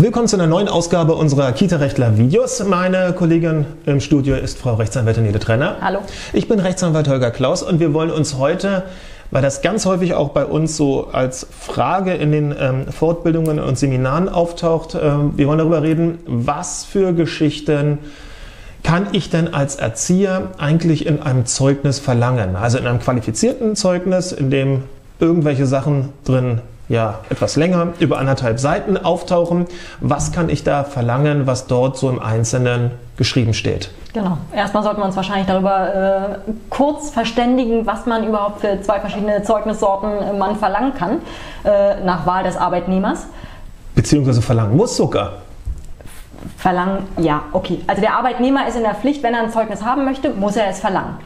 Willkommen 0.00 0.28
zu 0.28 0.36
einer 0.36 0.46
neuen 0.46 0.68
Ausgabe 0.68 1.16
unserer 1.16 1.50
Kita-Rechtler-Videos. 1.50 2.62
Meine 2.62 3.12
Kollegin 3.14 3.66
im 3.84 3.98
Studio 3.98 4.36
ist 4.36 4.56
Frau 4.56 4.74
Rechtsanwältin 4.74 5.24
Nele 5.24 5.40
Trenner. 5.40 5.78
Hallo. 5.80 5.98
Ich 6.32 6.46
bin 6.46 6.60
Rechtsanwalt 6.60 7.08
Holger 7.08 7.32
Klaus 7.32 7.64
und 7.64 7.80
wir 7.80 7.92
wollen 7.92 8.12
uns 8.12 8.38
heute, 8.38 8.84
weil 9.32 9.42
das 9.42 9.60
ganz 9.60 9.86
häufig 9.86 10.14
auch 10.14 10.28
bei 10.28 10.46
uns 10.46 10.76
so 10.76 11.08
als 11.08 11.48
Frage 11.50 12.14
in 12.14 12.30
den 12.30 12.54
ähm, 12.56 12.86
Fortbildungen 12.92 13.58
und 13.58 13.76
Seminaren 13.76 14.28
auftaucht, 14.28 14.94
ähm, 14.94 15.32
wir 15.34 15.48
wollen 15.48 15.58
darüber 15.58 15.82
reden, 15.82 16.20
was 16.26 16.84
für 16.84 17.12
Geschichten 17.12 17.98
kann 18.84 19.08
ich 19.10 19.30
denn 19.30 19.52
als 19.52 19.74
Erzieher 19.74 20.52
eigentlich 20.58 21.06
in 21.06 21.22
einem 21.22 21.44
Zeugnis 21.44 21.98
verlangen? 21.98 22.54
Also 22.54 22.78
in 22.78 22.86
einem 22.86 23.00
qualifizierten 23.00 23.74
Zeugnis, 23.74 24.30
in 24.30 24.50
dem 24.50 24.84
irgendwelche 25.18 25.66
Sachen 25.66 26.10
drin 26.24 26.60
ja, 26.88 27.20
etwas 27.28 27.56
länger, 27.56 27.88
über 27.98 28.18
anderthalb 28.18 28.58
Seiten 28.58 28.96
auftauchen. 28.96 29.66
Was 30.00 30.32
kann 30.32 30.48
ich 30.48 30.64
da 30.64 30.84
verlangen, 30.84 31.46
was 31.46 31.66
dort 31.66 31.98
so 31.98 32.08
im 32.08 32.20
Einzelnen 32.20 32.92
geschrieben 33.16 33.54
steht? 33.54 33.90
Genau. 34.14 34.38
Erstmal 34.54 34.82
sollten 34.82 35.00
wir 35.00 35.04
uns 35.04 35.16
wahrscheinlich 35.16 35.46
darüber 35.46 36.38
äh, 36.46 36.50
kurz 36.70 37.10
verständigen, 37.10 37.86
was 37.86 38.06
man 38.06 38.26
überhaupt 38.26 38.60
für 38.62 38.80
zwei 38.80 39.00
verschiedene 39.00 39.42
Zeugnissorten 39.42 40.10
äh, 40.10 40.32
man 40.32 40.56
verlangen 40.56 40.94
kann, 40.94 41.18
äh, 41.64 42.02
nach 42.04 42.26
Wahl 42.26 42.44
des 42.44 42.56
Arbeitnehmers. 42.56 43.26
Beziehungsweise 43.94 44.40
verlangen 44.40 44.76
muss 44.76 44.96
sogar. 44.96 45.32
Verlangen, 46.58 47.06
ja, 47.18 47.42
okay. 47.52 47.80
Also 47.86 48.02
der 48.02 48.14
Arbeitnehmer 48.14 48.66
ist 48.66 48.76
in 48.76 48.82
der 48.82 48.96
Pflicht, 48.96 49.22
wenn 49.22 49.32
er 49.32 49.42
ein 49.42 49.50
Zeugnis 49.52 49.84
haben 49.84 50.04
möchte, 50.04 50.30
muss 50.30 50.56
er 50.56 50.68
es 50.68 50.80
verlangen. 50.80 51.16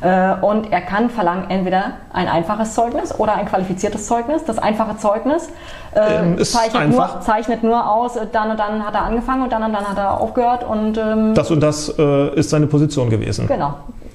Äh, 0.00 0.34
und 0.42 0.70
er 0.70 0.80
kann 0.80 1.10
verlangen 1.10 1.50
entweder 1.50 1.94
ein 2.12 2.28
einfaches 2.28 2.72
Zeugnis 2.72 3.12
oder 3.18 3.34
ein 3.34 3.46
qualifiziertes 3.46 4.06
Zeugnis. 4.06 4.44
Das 4.44 4.58
einfache 4.58 4.96
Zeugnis 4.96 5.48
äh, 5.92 6.20
ähm, 6.20 6.38
zeichnet, 6.44 6.90
nur, 6.90 7.20
zeichnet, 7.20 7.64
nur, 7.64 7.90
aus, 7.90 8.14
äh, 8.14 8.28
dann 8.30 8.52
und 8.52 8.60
dann 8.60 8.86
hat 8.86 8.94
er 8.94 9.02
angefangen 9.02 9.42
und 9.42 9.50
dann 9.50 9.64
und 9.64 9.72
dann 9.72 9.88
hat 9.88 9.98
er 9.98 10.20
aufgehört. 10.20 10.62
Und, 10.62 10.96
ähm, 10.98 11.34
das 11.34 11.50
und 11.50 11.60
das 11.60 11.92
äh, 11.98 12.38
ist 12.38 12.50
seine 12.50 12.68
Position 12.68 13.10
gewesen. 13.10 13.48
Genau. 13.48 13.74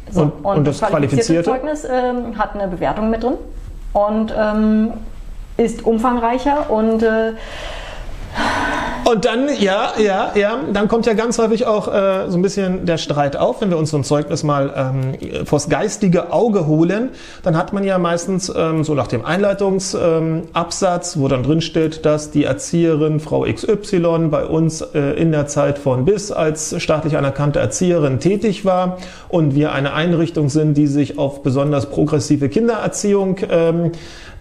So, 0.09 0.22
und, 0.22 0.31
und, 0.45 0.58
und, 0.59 0.67
das 0.67 0.80
qualifizierte 0.80 1.44
Zeugnis 1.44 1.83
ähm, 1.83 2.38
hat 2.38 2.55
eine 2.55 2.69
Bewertung 2.69 3.09
mit 3.09 3.23
drin 3.23 3.33
und 3.92 4.33
ähm, 4.38 4.94
ist 5.58 5.86
umfangreicher 5.86 6.69
und 6.69 7.03
äh, 7.03 7.33
und 9.12 9.26
dann, 9.26 9.50
ja, 9.59 9.94
ja, 10.00 10.31
ja, 10.36 10.59
dann 10.72 10.88
kommt 10.88 11.06
ja 11.06 11.14
ganz 11.14 11.38
häufig 11.38 11.67
auch 11.67 11.88
äh, 11.88 12.30
so 12.30 12.38
ein 12.38 12.42
bisschen 12.42 12.86
der 12.86 12.98
Streit 12.98 13.36
auf, 13.36 13.62
wenn 13.62 13.70
wir 13.70 13.78
uns 13.78 13.90
so 13.92 13.98
ein 13.98 14.04
Zeugnis 14.04 14.44
mal 14.44 14.73
ähm, 14.76 15.45
vors 15.45 15.67
geistige 15.70 16.31
Auge 16.31 16.66
holen, 16.66 17.09
dann 17.44 17.58
hat 17.58 17.73
man 17.73 17.84
ja 17.84 17.98
meistens 17.98 18.52
ähm, 18.56 18.84
so 18.84 18.94
nach 18.94 19.08
dem 19.08 19.26
Einleitungsabsatz, 19.26 21.16
ähm, 21.16 21.22
wo 21.22 21.28
dann 21.28 21.44
drin 21.44 21.62
steht, 21.62 22.06
dass 22.06 22.32
die 22.32 22.45
Erzieherin 22.45 23.20
Frau 23.20 23.42
XY 23.44 24.30
bei 24.30 24.45
uns 24.45 24.82
äh, 24.82 25.00
in 25.20 25.32
der 25.32 25.48
Zeit 25.48 25.78
von 25.78 26.06
bis 26.06 26.32
als 26.32 26.82
staatlich 26.82 27.17
anerkannte 27.17 27.59
Erzieherin 27.59 28.20
tätig 28.20 28.64
war 28.64 28.98
und 29.28 29.56
wir 29.56 29.73
eine 29.73 29.94
Einrichtung 29.94 30.50
sind, 30.50 30.76
die 30.76 30.88
sich 30.88 31.17
auf 31.17 31.44
besonders 31.44 31.89
progressive 31.89 32.48
Kindererziehung 32.48 33.38
ähm, 33.50 33.92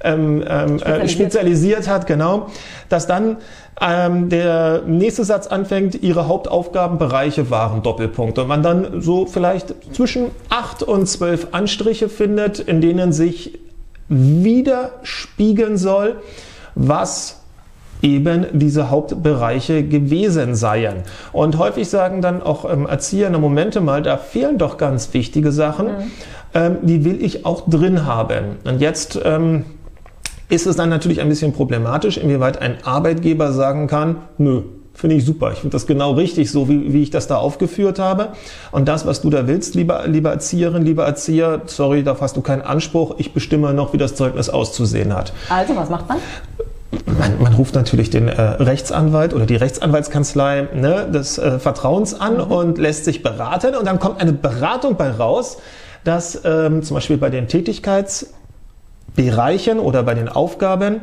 ähm, 0.02 0.44
ähm, 0.46 0.78
spezialisiert. 0.78 1.02
Äh, 1.02 1.08
spezialisiert 1.08 1.88
hat, 1.88 2.06
genau, 2.06 2.46
dass 2.88 3.06
dann 3.06 3.38
ähm, 3.80 4.28
der 4.28 4.82
nächste 4.86 5.24
Satz 5.24 5.46
anfängt, 5.46 6.02
ihre 6.02 6.28
Hauptaufgabenbereiche 6.28 7.50
waren 7.50 7.82
Doppelpunkt. 7.82 8.38
Und 8.38 8.48
man 8.48 8.62
dann 8.62 9.00
so 9.00 9.26
vielleicht 9.26 9.74
zwischen 9.94 10.26
acht 10.50 10.82
und 10.82 11.06
zwölf 11.08 11.48
Anstriche 11.52 12.08
findet, 12.08 12.58
in 12.58 12.80
denen 12.80 13.12
sich 13.12 13.58
widerspiegeln 14.08 15.78
soll, 15.78 16.16
was 16.74 17.40
eben 18.02 18.46
diese 18.52 18.90
Hauptbereiche 18.90 19.84
gewesen 19.84 20.54
seien. 20.54 21.02
Und 21.32 21.58
häufig 21.58 21.88
sagen 21.88 22.22
dann 22.22 22.42
auch 22.42 22.70
ähm, 22.70 22.86
Erzieher, 22.86 23.30
na 23.30 23.38
Momente 23.38 23.80
mal, 23.80 24.02
da 24.02 24.16
fehlen 24.16 24.58
doch 24.58 24.76
ganz 24.78 25.12
wichtige 25.14 25.52
Sachen, 25.52 25.86
mhm. 25.86 26.10
ähm, 26.54 26.76
die 26.82 27.04
will 27.04 27.22
ich 27.22 27.44
auch 27.46 27.68
drin 27.68 28.06
haben. 28.06 28.56
Und 28.64 28.80
jetzt 28.80 29.20
ähm, 29.22 29.64
ist 30.50 30.66
es 30.66 30.76
dann 30.76 30.88
natürlich 30.88 31.20
ein 31.20 31.28
bisschen 31.28 31.52
problematisch, 31.52 32.18
inwieweit 32.18 32.60
ein 32.60 32.78
Arbeitgeber 32.84 33.52
sagen 33.52 33.86
kann, 33.86 34.16
nö, 34.36 34.62
finde 34.92 35.16
ich 35.16 35.24
super. 35.24 35.52
Ich 35.52 35.60
finde 35.60 35.74
das 35.74 35.86
genau 35.86 36.12
richtig, 36.12 36.50
so 36.50 36.68
wie, 36.68 36.92
wie 36.92 37.02
ich 37.02 37.10
das 37.10 37.26
da 37.26 37.36
aufgeführt 37.36 37.98
habe. 37.98 38.28
Und 38.70 38.86
das, 38.88 39.06
was 39.06 39.22
du 39.22 39.30
da 39.30 39.46
willst, 39.46 39.74
lieber, 39.74 40.06
lieber 40.06 40.30
Erzieherin, 40.30 40.84
lieber 40.84 41.06
Erzieher, 41.06 41.62
sorry, 41.66 42.02
darauf 42.02 42.20
hast 42.20 42.36
du 42.36 42.42
keinen 42.42 42.62
Anspruch. 42.62 43.14
Ich 43.18 43.32
bestimme 43.32 43.72
noch, 43.72 43.92
wie 43.92 43.98
das 43.98 44.14
Zeugnis 44.14 44.50
auszusehen 44.50 45.14
hat. 45.14 45.32
Also, 45.48 45.74
was 45.76 45.88
macht 45.88 46.08
man? 46.08 46.18
Man, 47.06 47.40
man, 47.40 47.54
ruft 47.54 47.76
natürlich 47.76 48.10
den 48.10 48.26
äh, 48.26 48.42
Rechtsanwalt 48.42 49.32
oder 49.32 49.46
die 49.46 49.54
Rechtsanwaltskanzlei 49.54 50.68
ne, 50.74 51.08
des 51.08 51.38
äh, 51.38 51.60
Vertrauens 51.60 52.20
an 52.20 52.34
mhm. 52.34 52.40
und 52.40 52.78
lässt 52.78 53.04
sich 53.04 53.22
beraten. 53.22 53.76
Und 53.76 53.86
dann 53.86 54.00
kommt 54.00 54.20
eine 54.20 54.32
Beratung 54.32 54.96
bei 54.96 55.10
raus, 55.10 55.58
dass 56.02 56.40
ähm, 56.44 56.82
zum 56.82 56.96
Beispiel 56.96 57.16
bei 57.16 57.30
den 57.30 57.46
Tätigkeits- 57.46 58.26
Bereichen 59.14 59.78
oder 59.78 60.02
bei 60.02 60.14
den 60.14 60.28
Aufgaben 60.28 61.00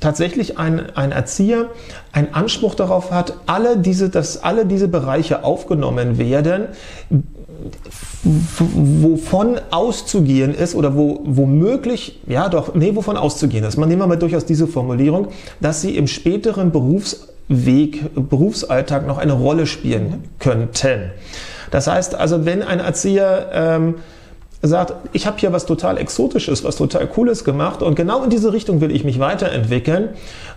tatsächlich 0.00 0.58
ein, 0.58 0.94
ein 0.94 1.12
Erzieher 1.12 1.70
einen 2.12 2.34
Anspruch 2.34 2.74
darauf 2.74 3.10
hat, 3.10 3.34
alle 3.46 3.78
diese, 3.78 4.10
dass 4.10 4.42
alle 4.42 4.66
diese 4.66 4.88
Bereiche 4.88 5.44
aufgenommen 5.44 6.18
werden, 6.18 6.68
wovon 8.22 9.58
auszugehen 9.70 10.54
ist 10.54 10.74
oder 10.74 10.94
wo 10.94 11.20
womöglich, 11.24 12.20
ja 12.26 12.48
doch, 12.48 12.74
nee, 12.74 12.94
wovon 12.94 13.16
auszugehen 13.16 13.64
ist. 13.64 13.76
Man 13.76 13.88
nehmen 13.88 14.02
wir 14.02 14.06
mal 14.06 14.18
durchaus 14.18 14.44
diese 14.44 14.66
Formulierung, 14.66 15.28
dass 15.60 15.80
sie 15.80 15.96
im 15.96 16.06
späteren 16.06 16.70
Berufsweg, 16.70 18.10
Berufsalltag 18.14 19.06
noch 19.06 19.18
eine 19.18 19.32
Rolle 19.32 19.66
spielen 19.66 20.24
könnten. 20.38 21.10
Das 21.70 21.86
heißt 21.86 22.14
also, 22.14 22.44
wenn 22.44 22.62
ein 22.62 22.80
Erzieher 22.80 23.48
ähm, 23.52 23.94
sagt, 24.62 24.94
ich 25.12 25.26
habe 25.26 25.38
hier 25.38 25.52
was 25.52 25.66
total 25.66 25.98
Exotisches, 25.98 26.64
was 26.64 26.76
total 26.76 27.06
Cooles 27.06 27.44
gemacht 27.44 27.82
und 27.82 27.94
genau 27.94 28.22
in 28.22 28.30
diese 28.30 28.52
Richtung 28.52 28.80
will 28.80 28.90
ich 28.90 29.04
mich 29.04 29.18
weiterentwickeln 29.18 30.10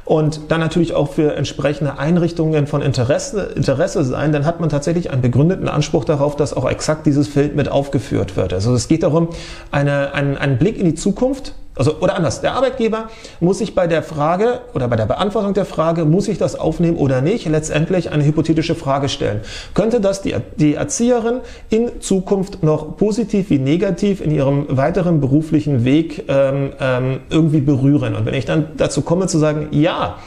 und 0.05 0.41
dann 0.49 0.59
natürlich 0.59 0.93
auch 0.93 1.11
für 1.11 1.35
entsprechende 1.35 1.99
Einrichtungen 1.99 2.65
von 2.65 2.81
Interesse, 2.81 3.53
Interesse 3.55 4.03
sein, 4.03 4.31
dann 4.31 4.45
hat 4.45 4.59
man 4.59 4.69
tatsächlich 4.69 5.11
einen 5.11 5.21
begründeten 5.21 5.67
Anspruch 5.67 6.05
darauf, 6.05 6.35
dass 6.35 6.55
auch 6.55 6.69
exakt 6.69 7.05
dieses 7.05 7.27
Feld 7.27 7.55
mit 7.55 7.69
aufgeführt 7.69 8.37
wird. 8.37 8.53
Also 8.53 8.73
es 8.73 8.87
geht 8.87 9.03
darum, 9.03 9.29
eine, 9.71 10.13
einen, 10.13 10.37
einen 10.37 10.57
Blick 10.57 10.77
in 10.77 10.85
die 10.85 10.95
Zukunft 10.95 11.53
also, 11.79 11.95
oder 12.01 12.15
anders, 12.15 12.41
der 12.41 12.55
Arbeitgeber 12.55 13.07
muss 13.39 13.59
sich 13.59 13.73
bei 13.73 13.87
der 13.87 14.03
Frage 14.03 14.59
oder 14.73 14.89
bei 14.89 14.97
der 14.97 15.05
Beantwortung 15.05 15.53
der 15.53 15.63
Frage, 15.63 16.03
muss 16.03 16.27
ich 16.27 16.37
das 16.37 16.59
aufnehmen 16.59 16.97
oder 16.97 17.21
nicht, 17.21 17.47
letztendlich 17.47 18.11
eine 18.11 18.25
hypothetische 18.25 18.75
Frage 18.75 19.07
stellen. 19.07 19.39
Könnte 19.73 20.01
das 20.01 20.21
die, 20.21 20.35
die 20.57 20.73
Erzieherin 20.73 21.39
in 21.69 22.01
Zukunft 22.01 22.63
noch 22.63 22.97
positiv 22.97 23.49
wie 23.49 23.59
negativ 23.59 24.19
in 24.19 24.31
ihrem 24.31 24.65
weiteren 24.67 25.21
beruflichen 25.21 25.85
Weg 25.85 26.25
ähm, 26.27 26.73
ähm, 26.81 27.21
irgendwie 27.29 27.61
berühren? 27.61 28.13
Und 28.13 28.25
wenn 28.25 28.33
ich 28.33 28.43
dann 28.43 28.73
dazu 28.75 29.01
komme 29.01 29.27
zu 29.27 29.37
sagen, 29.37 29.69
ja, 29.71 30.17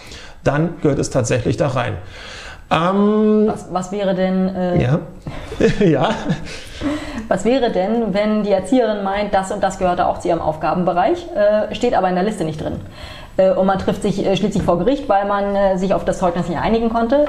dann 0.45 0.77
gehört 0.81 0.99
es 0.99 1.11
tatsächlich 1.11 1.59
da 1.59 1.69
rein. 1.69 1.99
Ähm, 2.71 3.45
was, 3.47 3.67
was, 3.71 3.93
wäre 3.93 4.15
denn? 4.15 4.49
Äh, 4.49 4.83
ja. 4.83 5.01
ja. 5.85 6.11
Was 7.33 7.47
wäre 7.47 7.71
denn, 7.71 8.13
wenn 8.13 8.43
die 8.43 8.51
Erzieherin 8.51 9.03
meint, 9.05 9.33
das 9.33 9.51
und 9.53 9.63
das 9.63 9.79
gehörte 9.79 10.07
auch 10.07 10.19
zu 10.19 10.29
ihrem 10.29 10.43
Aufgabenbereich, 10.43 11.29
äh, 11.35 11.75
steht 11.75 11.95
aber 11.95 12.11
in 12.11 12.15
der 12.15 12.25
Liste 12.25 12.45
nicht 12.45 12.61
drin? 12.61 12.79
Äh, 13.39 13.53
und 13.53 13.65
man 13.65 13.79
trifft 13.79 14.03
sich 14.03 14.23
äh, 14.23 14.37
schließlich 14.37 14.63
vor 14.63 14.79
Gericht, 14.79 15.09
weil 15.09 15.25
man 15.25 15.79
sich 15.79 15.95
auf 15.95 16.05
das 16.05 16.19
Zeugnis 16.19 16.51
nicht 16.51 16.61
einigen 16.61 16.91
konnte. 16.91 17.25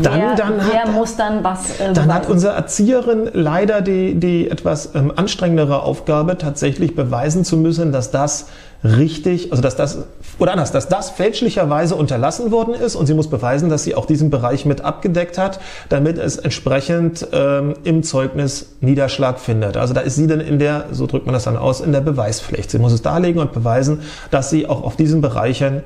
Dann, 0.00 0.20
wer, 0.20 0.34
dann 0.36 0.54
wer 0.58 0.84
hat, 0.84 0.92
muss 0.92 1.16
dann 1.16 1.42
was 1.42 1.80
äh, 1.80 1.92
Dann 1.92 2.14
hat 2.14 2.28
unsere 2.28 2.54
Erzieherin 2.54 3.30
leider 3.32 3.80
die, 3.80 4.14
die 4.14 4.48
etwas 4.48 4.94
ähm, 4.94 5.12
anstrengendere 5.16 5.82
Aufgabe, 5.82 6.38
tatsächlich 6.38 6.94
beweisen 6.94 7.44
zu 7.44 7.56
müssen, 7.56 7.90
dass 7.90 8.12
das 8.12 8.46
richtig, 8.84 9.50
also 9.50 9.60
dass 9.60 9.74
das, 9.74 9.98
oder 10.38 10.52
anders, 10.52 10.70
dass 10.70 10.88
das 10.88 11.10
fälschlicherweise 11.10 11.96
unterlassen 11.96 12.52
worden 12.52 12.74
ist 12.74 12.94
und 12.94 13.06
sie 13.06 13.14
muss 13.14 13.28
beweisen, 13.28 13.70
dass 13.70 13.82
sie 13.82 13.96
auch 13.96 14.06
diesen 14.06 14.30
Bereich 14.30 14.64
mit 14.66 14.82
abgedeckt 14.82 15.36
hat, 15.36 15.58
damit 15.88 16.16
es 16.16 16.36
entsprechend 16.36 17.26
ähm, 17.32 17.74
im 17.82 18.04
Zeugnis 18.04 18.76
Niederschlag 18.80 19.40
findet. 19.40 19.76
Also 19.76 19.94
da 19.94 20.00
ist 20.02 20.14
sie 20.14 20.28
dann 20.28 20.40
in 20.40 20.60
der, 20.60 20.84
so 20.92 21.08
drückt 21.08 21.26
man 21.26 21.32
das 21.32 21.42
dann 21.42 21.56
aus, 21.56 21.80
in 21.80 21.90
der 21.90 22.02
Beweispflicht. 22.02 22.70
Sie 22.70 22.78
muss 22.78 22.92
es 22.92 23.02
darlegen 23.02 23.40
und 23.40 23.52
beweisen, 23.52 24.02
dass 24.30 24.48
sie 24.48 24.68
auch 24.68 24.84
auf 24.84 24.94
diesen 24.94 25.22
Bereichen 25.22 25.82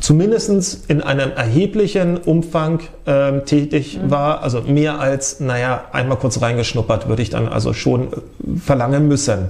zumindest 0.00 0.90
in 0.90 1.02
einem 1.02 1.32
erheblichen 1.32 2.18
Umfang 2.18 2.80
ähm, 3.06 3.44
tätig 3.44 3.98
mhm. 4.02 4.10
war, 4.10 4.42
also 4.42 4.60
mehr 4.62 5.00
als, 5.00 5.40
naja, 5.40 5.84
einmal 5.92 6.18
kurz 6.18 6.40
reingeschnuppert, 6.40 7.08
würde 7.08 7.22
ich 7.22 7.30
dann 7.30 7.48
also 7.48 7.72
schon 7.72 8.12
äh, 8.12 8.16
verlangen 8.58 9.08
müssen. 9.08 9.48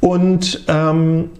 Und 0.00 0.64
ähm, 0.68 1.30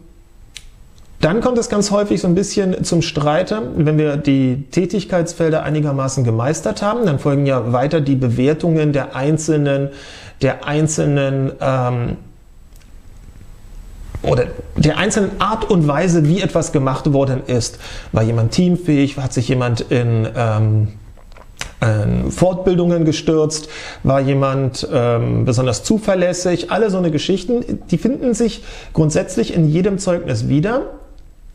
dann 1.20 1.41
kommt 1.41 1.56
es 1.59 1.69
ganz 1.69 1.93
häufig 1.93 2.20
so 2.20 2.26
ein 2.26 2.35
bisschen 2.35 2.82
zum 2.82 3.00
Streite, 3.00 3.62
wenn 3.76 3.97
wir 3.97 4.17
die 4.17 4.65
Tätigkeitsfelder 4.73 5.62
einigermaßen 5.62 6.25
gemeistert 6.25 6.82
haben, 6.82 7.06
dann 7.06 7.20
folgen 7.20 7.47
ja 7.47 7.73
weiter 7.73 8.00
die 8.00 8.17
Bewertungen 8.17 8.93
der 8.93 9.15
einzelnen, 9.15 9.91
der 10.43 10.67
einzelnen 10.67 11.53
ähm, 11.61 12.17
oder 14.23 14.47
der 14.77 14.99
einzelnen 14.99 15.41
Art 15.41 15.69
und 15.69 15.87
Weise, 15.89 16.27
wie 16.29 16.41
etwas 16.41 16.73
gemacht 16.73 17.13
worden 17.13 17.43
ist. 17.47 17.79
War 18.13 18.23
jemand 18.23 18.53
teamfähig? 18.53 19.17
Hat 19.17 19.33
sich 19.33 19.49
jemand 19.49 19.81
in 19.81 20.29
ähm, 20.37 20.89
Fortbildungen 22.31 23.05
gestürzt? 23.05 23.69
War 24.05 24.21
jemand 24.21 24.87
ähm, 24.93 25.45
besonders 25.45 25.83
zuverlässig? 25.83 26.71
Alle 26.71 26.91
so 26.91 26.99
eine 26.99 27.11
Geschichten, 27.11 27.81
die 27.91 27.99
finden 27.99 28.35
sich 28.35 28.63
grundsätzlich 28.93 29.55
in 29.55 29.69
jedem 29.69 29.99
Zeugnis 29.99 30.49
wieder. 30.49 30.83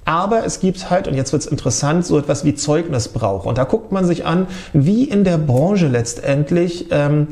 Aber 0.03 0.45
es 0.45 0.61
gibt 0.61 0.89
halt, 0.89 1.09
und 1.09 1.15
jetzt 1.15 1.33
wird 1.33 1.41
es 1.41 1.47
interessant, 1.49 2.05
so 2.05 2.17
etwas 2.17 2.45
wie 2.45 2.55
Zeugnisbrauch. 2.55 3.45
Und 3.45 3.57
da 3.57 3.65
guckt 3.65 3.91
man 3.91 4.05
sich 4.05 4.25
an, 4.25 4.47
wie 4.71 5.03
in 5.03 5.25
der 5.25 5.37
Branche 5.37 5.87
letztendlich 5.87 6.87
ähm, 6.91 7.27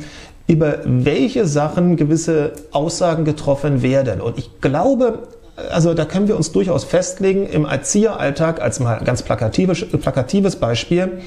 über 0.47 0.79
welche 0.85 1.45
Sachen 1.45 1.95
gewisse 1.95 2.53
Aussagen 2.71 3.25
getroffen 3.25 3.81
werden. 3.81 4.21
Und 4.21 4.37
ich 4.37 4.61
glaube, 4.61 5.23
also 5.71 5.93
da 5.93 6.05
können 6.05 6.27
wir 6.27 6.35
uns 6.35 6.51
durchaus 6.51 6.83
festlegen, 6.83 7.47
im 7.47 7.65
Erzieheralltag, 7.65 8.61
als 8.61 8.79
mal 8.79 8.99
ganz 9.03 9.23
plakatives, 9.23 9.85
plakatives 9.85 10.57
Beispiel, 10.57 11.19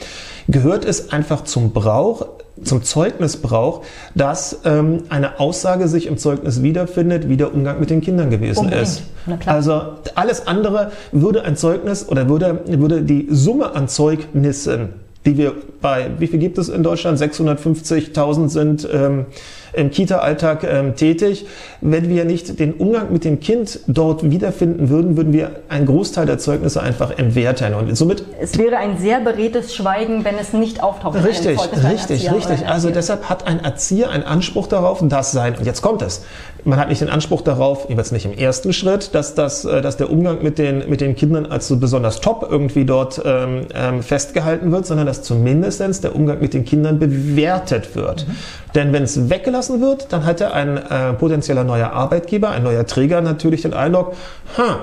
gehört 0.48 0.84
es 0.84 1.12
einfach 1.12 1.44
zum 1.44 1.72
Brauch, 1.72 2.26
zum 2.62 2.82
Zeugnisbrauch, 2.82 3.82
dass 4.14 4.60
ähm, 4.64 5.04
eine 5.08 5.40
Aussage 5.40 5.88
sich 5.88 6.06
im 6.06 6.18
Zeugnis 6.18 6.62
wiederfindet, 6.62 7.28
wie 7.28 7.36
der 7.36 7.54
Umgang 7.54 7.80
mit 7.80 7.90
den 7.90 8.00
Kindern 8.00 8.30
gewesen 8.30 8.66
Unbedingt. 8.66 8.82
ist. 8.82 9.02
Also 9.46 9.82
alles 10.14 10.46
andere 10.46 10.92
würde 11.12 11.44
ein 11.44 11.56
Zeugnis 11.56 12.08
oder 12.08 12.28
würde, 12.28 12.60
würde 12.66 13.02
die 13.02 13.28
Summe 13.30 13.74
an 13.74 13.88
Zeugnissen, 13.88 14.90
die 15.24 15.36
wir 15.36 15.54
bei, 15.80 16.10
wie 16.18 16.26
viel 16.26 16.38
gibt 16.38 16.58
es 16.58 16.68
in 16.68 16.82
Deutschland? 16.82 17.18
650.000 17.18 18.48
sind 18.48 18.88
ähm, 18.92 19.26
im 19.72 19.90
Kita-Alltag 19.90 20.64
ähm, 20.64 20.96
tätig. 20.96 21.46
Wenn 21.80 22.08
wir 22.08 22.24
nicht 22.24 22.58
den 22.58 22.74
Umgang 22.74 23.12
mit 23.12 23.24
dem 23.24 23.40
Kind 23.40 23.80
dort 23.86 24.28
wiederfinden 24.28 24.88
würden, 24.88 25.16
würden 25.16 25.32
wir 25.32 25.50
einen 25.68 25.86
Großteil 25.86 26.26
der 26.26 26.38
Zeugnisse 26.38 26.82
einfach 26.82 27.16
entwerten. 27.16 27.74
Und 27.74 27.94
somit 27.96 28.24
es 28.40 28.58
wäre 28.58 28.76
ein 28.76 28.98
sehr 28.98 29.20
beredtes 29.20 29.74
Schweigen, 29.74 30.24
wenn 30.24 30.36
es 30.36 30.52
nicht 30.52 30.82
auftaucht. 30.82 31.22
Richtig, 31.24 31.58
richtig, 31.84 32.32
richtig. 32.32 32.66
Also 32.66 32.90
deshalb 32.90 33.28
hat 33.28 33.46
ein 33.46 33.60
Erzieher 33.60 34.10
einen 34.10 34.24
Anspruch 34.24 34.66
darauf, 34.66 35.02
das 35.02 35.32
sein. 35.32 35.54
Und 35.56 35.64
jetzt 35.64 35.82
kommt 35.82 36.02
es. 36.02 36.22
Man 36.64 36.78
hat 36.78 36.88
nicht 36.88 37.00
den 37.00 37.08
Anspruch 37.08 37.42
darauf, 37.42 37.88
jeweils 37.88 38.12
nicht 38.12 38.26
im 38.26 38.32
ersten 38.32 38.72
Schritt, 38.72 39.14
dass, 39.14 39.34
das, 39.34 39.64
äh, 39.64 39.80
dass 39.80 39.96
der 39.96 40.10
Umgang 40.10 40.42
mit 40.42 40.58
den, 40.58 40.88
mit 40.88 41.00
den 41.00 41.14
Kindern 41.14 41.46
als 41.46 41.68
so 41.68 41.76
besonders 41.76 42.20
top 42.20 42.46
irgendwie 42.50 42.84
dort 42.84 43.22
ähm, 43.24 43.66
ähm 43.74 44.02
festgehalten 44.02 44.72
wird, 44.72 44.86
sondern 44.86 45.06
dass 45.06 45.22
zumindest 45.22 45.67
der 45.76 46.16
Umgang 46.16 46.40
mit 46.40 46.54
den 46.54 46.64
Kindern 46.64 46.98
bewertet 46.98 47.94
wird. 47.94 48.26
Mhm. 48.26 48.36
Denn 48.74 48.92
wenn 48.94 49.02
es 49.02 49.28
weggelassen 49.28 49.82
wird, 49.82 50.12
dann 50.12 50.24
hat 50.24 50.40
er 50.40 50.54
ein 50.54 50.78
äh, 50.78 51.12
potenzieller 51.12 51.64
neuer 51.64 51.92
Arbeitgeber, 51.92 52.50
ein 52.50 52.62
neuer 52.62 52.86
Träger 52.86 53.20
natürlich 53.20 53.62
den 53.62 53.74
Eindruck, 53.74 54.14
ha, 54.56 54.80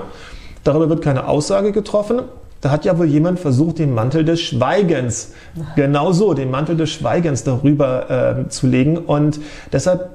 darüber 0.62 0.88
wird 0.88 1.02
keine 1.02 1.26
Aussage 1.26 1.72
getroffen. 1.72 2.22
Da 2.60 2.70
hat 2.70 2.84
ja 2.84 2.98
wohl 2.98 3.06
jemand 3.06 3.38
versucht, 3.38 3.78
den 3.78 3.94
Mantel 3.94 4.24
des 4.24 4.40
Schweigens, 4.40 5.32
genau 5.74 6.12
so, 6.12 6.34
den 6.34 6.50
Mantel 6.50 6.76
des 6.76 6.90
Schweigens 6.90 7.44
darüber 7.44 8.44
äh, 8.44 8.48
zu 8.48 8.66
legen. 8.66 8.96
Und 8.96 9.40
deshalb 9.72 10.10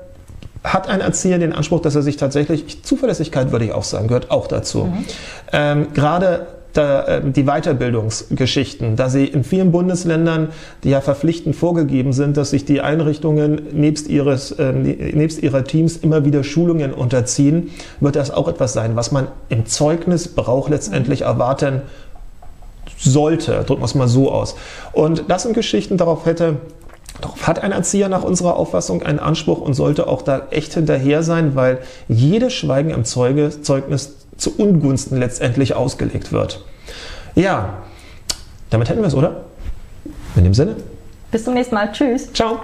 hat 0.64 0.88
ein 0.90 1.02
Erzieher 1.02 1.40
den 1.40 1.54
Anspruch, 1.54 1.82
dass 1.82 1.96
er 1.96 2.02
sich 2.02 2.18
tatsächlich, 2.18 2.84
Zuverlässigkeit 2.84 3.52
würde 3.52 3.66
ich 3.66 3.72
auch 3.72 3.84
sagen, 3.84 4.08
gehört 4.08 4.32
auch 4.32 4.48
dazu. 4.48 4.86
Mhm. 4.86 5.06
Ähm, 5.52 5.88
gerade 5.94 6.48
da, 6.74 7.08
ähm, 7.08 7.34
die 7.34 7.44
Weiterbildungsgeschichten, 7.44 8.96
da 8.96 9.10
sie 9.10 9.26
in 9.26 9.44
vielen 9.44 9.72
Bundesländern, 9.72 10.50
die 10.84 10.90
ja 10.90 11.02
verpflichtend 11.02 11.56
vorgegeben 11.56 12.14
sind, 12.14 12.38
dass 12.38 12.52
sich 12.52 12.66
die 12.66 12.82
Einrichtungen 12.82 13.62
nebst, 13.74 14.08
ihres, 14.08 14.52
äh, 14.52 14.72
nebst 14.72 15.42
ihrer 15.44 15.64
Teams 15.64 15.98
immer 15.98 16.26
wieder 16.26 16.44
Schulungen 16.44 16.94
unterziehen, 16.94 17.72
wird 18.00 18.16
das 18.16 18.32
auch 18.32 18.48
etwas 18.48 18.74
sein, 18.74 18.96
was 18.96 19.12
man 19.12 19.28
im 19.50 19.66
Zeugnisbrauch 19.66 20.70
letztendlich 20.70 21.22
erwarten 21.22 21.82
sollte. 22.98 23.64
Drücken 23.66 23.82
wir 23.82 23.86
es 23.86 23.96
mal 23.96 24.08
so 24.08 24.32
aus. 24.32 24.56
Und 24.94 25.26
das 25.28 25.44
sind 25.44 25.54
Geschichten, 25.54 25.98
darauf 25.98 26.26
hätte 26.26 26.58
Darauf 27.20 27.46
hat 27.46 27.62
ein 27.62 27.72
Erzieher 27.72 28.10
nach 28.10 28.24
unserer 28.24 28.56
Auffassung 28.56 29.04
einen 29.04 29.20
Anspruch 29.20 29.60
und 29.60 29.74
sollte 29.74 30.08
auch 30.08 30.22
da 30.22 30.48
echt 30.50 30.74
hinterher 30.74 31.24
sein, 31.24 31.56
weil 31.56 31.80
jedes 32.08 32.54
Schweigen 32.54 32.90
im 32.90 33.06
Zeuge, 33.06 33.50
Zeugnis 33.62 34.21
zu 34.42 34.58
Ungunsten 34.58 35.18
letztendlich 35.18 35.76
ausgelegt 35.76 36.32
wird. 36.32 36.66
Ja, 37.36 37.78
damit 38.70 38.90
hätten 38.90 39.02
wir 39.02 39.08
es, 39.08 39.16
oder? 39.16 39.46
In 40.36 40.44
dem 40.44 40.54
Sinne. 40.54 40.76
Bis 41.32 41.44
zum 41.44 41.54
nächsten 41.54 41.76
Mal. 41.76 41.92
Tschüss. 41.92 42.32
Ciao. 42.34 42.60